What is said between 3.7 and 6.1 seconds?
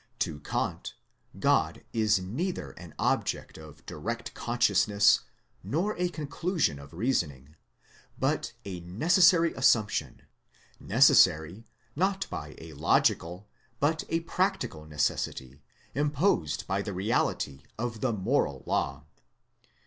direct consciousness nor a